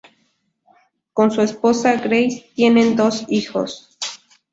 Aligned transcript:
Con 1.13 1.29
su 1.29 1.41
esposa 1.43 1.93
Grace 1.97 2.49
tienen 2.55 2.95
dos 2.95 3.23
hijos. 3.29 3.99